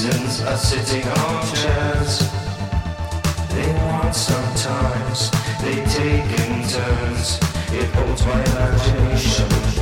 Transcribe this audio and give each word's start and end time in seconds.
citizens 0.00 0.40
are 0.46 0.56
sitting 0.56 1.06
on 1.08 1.54
chairs. 1.54 2.20
They 3.50 3.72
want 3.84 4.14
sometimes, 4.14 5.30
they 5.60 5.74
take 5.84 6.24
in 6.40 6.66
turns. 6.68 7.38
It 7.70 7.86
holds 7.94 8.24
my 8.24 8.42
imagination. 8.44 9.79